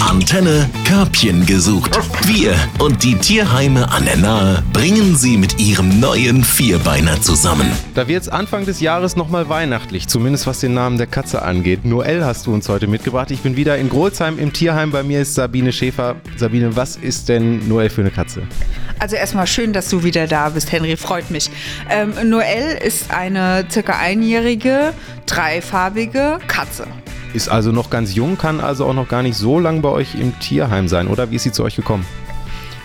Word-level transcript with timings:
Antenne 0.00 0.68
Körbchen 0.84 1.46
gesucht. 1.46 1.98
Wir 2.26 2.54
und 2.78 3.02
die 3.02 3.14
Tierheime 3.14 3.90
an 3.90 4.04
der 4.04 4.16
Nahe 4.16 4.62
bringen 4.72 5.16
sie 5.16 5.38
mit 5.38 5.58
ihrem 5.58 5.98
neuen 5.98 6.44
Vierbeiner 6.44 7.20
zusammen. 7.22 7.70
Da 7.94 8.06
wird 8.06 8.22
es 8.22 8.28
Anfang 8.28 8.66
des 8.66 8.80
Jahres 8.80 9.16
nochmal 9.16 9.48
weihnachtlich, 9.48 10.08
zumindest 10.08 10.46
was 10.46 10.60
den 10.60 10.74
Namen 10.74 10.98
der 10.98 11.06
Katze 11.06 11.42
angeht. 11.42 11.86
Noel 11.86 12.24
hast 12.24 12.46
du 12.46 12.52
uns 12.52 12.68
heute 12.68 12.86
mitgebracht. 12.86 13.30
Ich 13.30 13.40
bin 13.40 13.56
wieder 13.56 13.78
in 13.78 13.88
Grolsheim 13.88 14.38
im 14.38 14.52
Tierheim. 14.52 14.90
Bei 14.90 15.02
mir 15.02 15.22
ist 15.22 15.34
Sabine 15.34 15.72
Schäfer. 15.72 16.16
Sabine, 16.36 16.76
was 16.76 16.96
ist 16.96 17.28
denn 17.28 17.66
Noel 17.66 17.88
für 17.88 18.02
eine 18.02 18.10
Katze? 18.10 18.42
Also 18.98 19.16
erstmal 19.16 19.46
schön, 19.46 19.72
dass 19.72 19.88
du 19.88 20.02
wieder 20.02 20.26
da 20.26 20.50
bist, 20.50 20.70
Henry, 20.72 20.96
freut 20.96 21.30
mich. 21.30 21.50
Ähm, 21.88 22.12
Noel 22.24 22.76
ist 22.84 23.10
eine 23.10 23.64
circa 23.70 23.98
einjährige, 23.98 24.92
dreifarbige 25.26 26.38
Katze. 26.46 26.86
Ist 27.34 27.48
also 27.48 27.72
noch 27.72 27.90
ganz 27.90 28.14
jung, 28.14 28.38
kann 28.38 28.60
also 28.60 28.86
auch 28.86 28.94
noch 28.94 29.08
gar 29.08 29.22
nicht 29.22 29.36
so 29.36 29.58
lange 29.58 29.80
bei 29.80 29.90
euch 29.90 30.14
im 30.14 30.38
Tierheim 30.38 30.88
sein, 30.88 31.08
oder? 31.08 31.30
Wie 31.30 31.36
ist 31.36 31.42
sie 31.42 31.52
zu 31.52 31.64
euch 31.64 31.76
gekommen? 31.76 32.06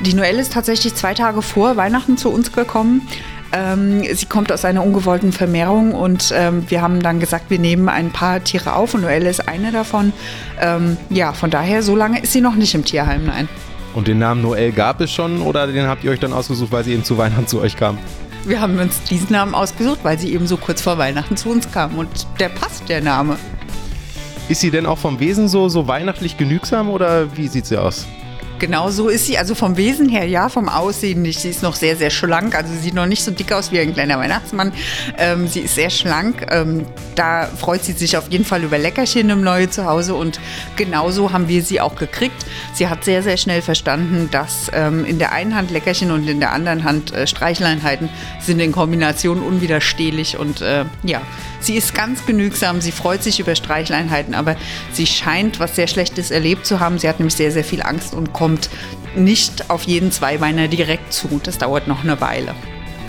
Die 0.00 0.14
Noelle 0.14 0.40
ist 0.40 0.52
tatsächlich 0.52 0.94
zwei 0.94 1.14
Tage 1.14 1.42
vor 1.42 1.76
Weihnachten 1.76 2.16
zu 2.16 2.30
uns 2.30 2.52
gekommen. 2.52 3.06
Ähm, 3.52 4.02
sie 4.12 4.26
kommt 4.26 4.50
aus 4.50 4.64
einer 4.64 4.82
ungewollten 4.82 5.30
Vermehrung 5.30 5.92
und 5.92 6.32
ähm, 6.34 6.64
wir 6.68 6.80
haben 6.80 7.02
dann 7.02 7.20
gesagt, 7.20 7.50
wir 7.50 7.58
nehmen 7.58 7.88
ein 7.88 8.10
paar 8.10 8.42
Tiere 8.42 8.74
auf 8.74 8.94
und 8.94 9.02
Noelle 9.02 9.28
ist 9.28 9.46
eine 9.46 9.70
davon. 9.70 10.12
Ähm, 10.60 10.96
ja, 11.10 11.32
von 11.32 11.50
daher, 11.50 11.82
so 11.82 11.94
lange 11.94 12.20
ist 12.20 12.32
sie 12.32 12.40
noch 12.40 12.54
nicht 12.54 12.74
im 12.74 12.84
Tierheim, 12.84 13.26
nein. 13.26 13.48
Und 13.94 14.08
den 14.08 14.18
Namen 14.18 14.40
Noel 14.40 14.72
gab 14.72 15.00
es 15.02 15.12
schon 15.12 15.42
oder 15.42 15.66
den 15.66 15.86
habt 15.86 16.02
ihr 16.02 16.10
euch 16.10 16.20
dann 16.20 16.32
ausgesucht, 16.32 16.72
weil 16.72 16.82
sie 16.82 16.94
eben 16.94 17.04
zu 17.04 17.18
Weihnachten 17.18 17.46
zu 17.46 17.60
euch 17.60 17.76
kam? 17.76 17.98
Wir 18.44 18.60
haben 18.60 18.78
uns 18.78 19.02
diesen 19.04 19.30
Namen 19.30 19.54
ausgesucht, 19.54 20.00
weil 20.02 20.18
sie 20.18 20.32
eben 20.32 20.46
so 20.46 20.56
kurz 20.56 20.80
vor 20.80 20.98
Weihnachten 20.98 21.36
zu 21.36 21.50
uns 21.50 21.70
kam 21.70 21.96
und 21.96 22.08
der 22.40 22.48
passt, 22.48 22.88
der 22.88 23.02
Name. 23.02 23.36
Ist 24.48 24.60
sie 24.60 24.70
denn 24.70 24.86
auch 24.86 24.98
vom 24.98 25.20
Wesen 25.20 25.48
so, 25.48 25.68
so 25.68 25.88
weihnachtlich 25.88 26.36
genügsam 26.36 26.90
oder 26.90 27.36
wie 27.36 27.48
sieht 27.48 27.66
sie 27.66 27.76
aus? 27.76 28.06
Genau 28.62 28.90
so 28.90 29.08
ist 29.08 29.26
sie. 29.26 29.36
Also 29.36 29.56
vom 29.56 29.76
Wesen 29.76 30.08
her 30.08 30.24
ja, 30.24 30.48
vom 30.48 30.68
Aussehen 30.68 31.20
nicht. 31.22 31.40
Sie 31.40 31.48
ist 31.48 31.64
noch 31.64 31.74
sehr, 31.74 31.96
sehr 31.96 32.10
schlank. 32.10 32.54
Also 32.54 32.72
sie 32.72 32.78
sieht 32.78 32.94
noch 32.94 33.06
nicht 33.06 33.24
so 33.24 33.32
dick 33.32 33.50
aus 33.52 33.72
wie 33.72 33.80
ein 33.80 33.92
kleiner 33.92 34.20
Weihnachtsmann. 34.20 34.72
Ähm, 35.18 35.48
sie 35.48 35.62
ist 35.62 35.74
sehr 35.74 35.90
schlank. 35.90 36.46
Ähm, 36.48 36.86
da 37.16 37.46
freut 37.46 37.82
sie 37.82 37.90
sich 37.90 38.16
auf 38.16 38.30
jeden 38.30 38.44
Fall 38.44 38.62
über 38.62 38.78
Leckerchen 38.78 39.30
im 39.30 39.42
neuen 39.42 39.68
Zuhause. 39.72 40.14
Und 40.14 40.38
genauso 40.76 41.32
haben 41.32 41.48
wir 41.48 41.64
sie 41.64 41.80
auch 41.80 41.96
gekriegt. 41.96 42.46
Sie 42.72 42.86
hat 42.86 43.02
sehr, 43.02 43.24
sehr 43.24 43.36
schnell 43.36 43.62
verstanden, 43.62 44.28
dass 44.30 44.70
ähm, 44.72 45.04
in 45.06 45.18
der 45.18 45.32
einen 45.32 45.56
Hand 45.56 45.72
Leckerchen 45.72 46.12
und 46.12 46.28
in 46.28 46.38
der 46.38 46.52
anderen 46.52 46.84
Hand 46.84 47.12
äh, 47.12 47.26
Streichleinheiten 47.26 48.10
sind 48.38 48.60
in 48.60 48.70
Kombination 48.70 49.42
unwiderstehlich. 49.42 50.38
Und 50.38 50.60
äh, 50.60 50.84
ja, 51.02 51.20
sie 51.58 51.74
ist 51.74 51.96
ganz 51.96 52.26
genügsam. 52.26 52.80
Sie 52.80 52.92
freut 52.92 53.24
sich 53.24 53.40
über 53.40 53.56
Streichleinheiten, 53.56 54.36
aber 54.36 54.54
sie 54.92 55.08
scheint 55.08 55.58
was 55.58 55.74
sehr 55.74 55.88
Schlechtes 55.88 56.30
erlebt 56.30 56.64
zu 56.64 56.78
haben. 56.78 57.00
Sie 57.00 57.08
hat 57.08 57.18
nämlich 57.18 57.34
sehr, 57.34 57.50
sehr 57.50 57.64
viel 57.64 57.82
Angst 57.82 58.14
und 58.14 58.32
kommt 58.32 58.51
kommt 58.52 58.68
nicht 59.14 59.70
auf 59.70 59.84
jeden 59.84 60.10
Zweibeiner 60.10 60.68
direkt 60.68 61.12
zu. 61.12 61.40
Das 61.42 61.58
dauert 61.58 61.88
noch 61.88 62.04
eine 62.04 62.20
Weile. 62.20 62.54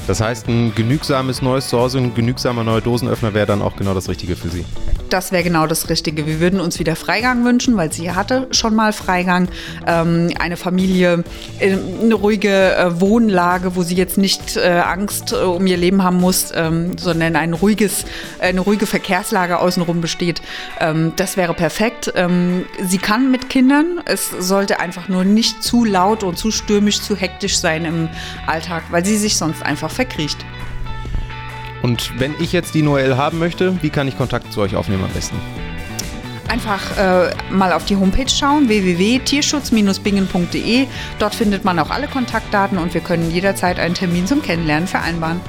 Das 0.08 0.20
heißt, 0.20 0.48
ein 0.48 0.74
genügsames 0.76 1.42
neues 1.42 1.70
Zuhause, 1.70 1.98
ein 1.98 2.14
genügsamer 2.14 2.64
neuer 2.64 2.82
Dosenöffner 2.82 3.34
wäre 3.34 3.46
dann 3.46 3.62
auch 3.62 3.76
genau 3.76 3.94
das 3.94 4.10
Richtige 4.10 4.36
für 4.36 4.50
Sie. 4.50 4.66
Das 5.14 5.32
wäre 5.32 5.44
genau 5.44 5.68
das 5.68 5.90
Richtige. 5.90 6.26
Wir 6.26 6.40
würden 6.40 6.60
uns 6.60 6.80
wieder 6.80 6.96
Freigang 6.96 7.46
wünschen, 7.46 7.78
weil 7.78 7.94
sie 7.94 8.10
hatte 8.14 8.48
schon 8.50 8.74
mal 8.74 8.94
Freigang. 8.94 9.48
Ähm, 9.86 10.32
eine 10.40 10.58
Familie, 10.58 11.24
äh, 11.60 11.78
eine 12.02 12.16
ruhige 12.16 12.76
äh, 12.76 13.00
Wohnlage, 13.00 13.76
wo 13.76 13.84
sie 13.84 13.94
jetzt 13.94 14.18
nicht 14.18 14.58
äh, 14.58 14.82
Angst 14.84 15.32
äh, 15.32 15.36
um 15.36 15.68
ihr 15.68 15.78
Leben 15.78 16.04
haben 16.04 16.18
muss, 16.18 16.52
ähm, 16.56 16.98
sondern 16.98 17.36
ein 17.36 17.54
ruhiges, 17.54 18.06
eine 18.40 18.62
ruhige 18.62 18.88
Verkehrslage 18.88 19.60
außenrum 19.60 20.02
besteht. 20.02 20.42
Ähm, 20.80 21.14
das 21.16 21.38
wäre 21.38 21.54
perfekt. 21.54 22.12
Ähm, 22.16 22.66
sie 22.84 22.98
kann 22.98 23.30
mit 23.30 23.52
Kindern. 23.52 24.02
Es 24.06 24.32
sollte 24.32 24.80
einfach 24.80 25.10
nur 25.10 25.26
nicht 25.26 25.62
zu 25.62 25.86
laut 25.86 26.24
und 26.24 26.40
zu 26.40 26.50
stürmisch, 26.50 27.02
zu 27.02 27.16
hektisch 27.16 27.60
sein 27.60 27.86
im 27.86 28.10
Alltag, 28.48 28.86
weil 28.90 29.06
sie 29.06 29.18
sich 29.18 29.38
sonst 29.38 29.62
einfach 29.62 29.92
verkriecht. 29.92 30.44
Und 31.84 32.20
wenn 32.20 32.34
ich 32.40 32.52
jetzt 32.54 32.74
die 32.74 32.82
Noel 32.82 33.18
haben 33.18 33.38
möchte, 33.38 33.80
wie 33.84 33.92
kann 33.92 34.08
ich 34.08 34.18
Kontakt 34.18 34.52
zu 34.52 34.62
euch 34.62 34.76
aufnehmen 34.76 35.04
am 35.04 35.12
besten? 35.12 35.36
Einfach 36.48 36.98
äh, 36.98 37.36
mal 37.52 37.72
auf 37.74 37.86
die 37.86 37.96
Homepage 37.96 38.30
schauen, 38.30 38.68
www.tierschutz-bingen.de. 38.70 40.88
Dort 41.20 41.36
findet 41.36 41.64
man 41.66 41.78
auch 41.80 41.90
alle 41.90 42.08
Kontaktdaten 42.08 42.78
und 42.78 42.94
wir 42.94 43.02
können 43.02 43.30
jederzeit 43.32 43.80
einen 43.80 43.96
Termin 43.96 44.28
zum 44.28 44.42
Kennenlernen 44.42 44.88
vereinbaren. 44.88 45.42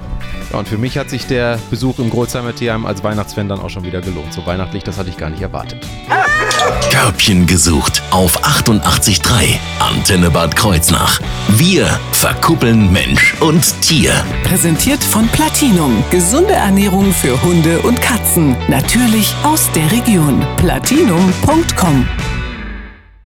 Ja, 0.54 0.60
und 0.60 0.68
für 0.68 0.78
mich 0.78 0.96
hat 0.98 1.10
sich 1.10 1.26
der 1.26 1.58
Besuch 1.68 1.98
im 1.98 2.10
Grolsheimer 2.10 2.54
Tierheim 2.54 2.86
als 2.86 3.02
Weihnachtsfan 3.02 3.48
dann 3.48 3.58
auch 3.58 3.70
schon 3.70 3.82
wieder 3.82 4.00
gelohnt. 4.00 4.32
So 4.32 4.46
weihnachtlich, 4.46 4.84
das 4.84 4.98
hatte 4.98 5.10
ich 5.10 5.16
gar 5.16 5.28
nicht 5.28 5.42
erwartet. 5.42 5.84
Körbchen 6.92 7.48
gesucht 7.48 8.00
auf 8.12 8.40
88.3 8.44 9.58
Antenne 9.80 10.30
Bad 10.30 10.54
Kreuznach. 10.54 11.20
Wir 11.48 11.86
verkuppeln 12.12 12.92
Mensch 12.92 13.34
und 13.40 13.64
Tier. 13.82 14.12
Präsentiert 14.44 15.02
von 15.02 15.26
Platinum. 15.26 16.04
Gesunde 16.12 16.52
Ernährung 16.52 17.12
für 17.12 17.42
Hunde 17.42 17.80
und 17.80 18.00
Katzen. 18.00 18.54
Natürlich 18.68 19.34
aus 19.42 19.68
der 19.72 19.90
Region. 19.90 20.40
Platinum.com 20.58 22.06